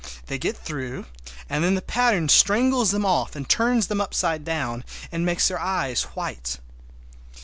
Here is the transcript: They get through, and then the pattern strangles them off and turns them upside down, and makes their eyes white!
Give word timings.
They 0.25 0.39
get 0.39 0.57
through, 0.57 1.05
and 1.47 1.63
then 1.63 1.75
the 1.75 1.81
pattern 1.83 2.27
strangles 2.27 2.89
them 2.89 3.05
off 3.05 3.35
and 3.35 3.47
turns 3.47 3.85
them 3.85 4.01
upside 4.01 4.43
down, 4.43 4.83
and 5.11 5.23
makes 5.27 5.47
their 5.47 5.59
eyes 5.59 6.01
white! 6.15 6.57